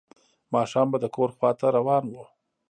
[0.53, 2.15] ماښام به د کور خواته روان و.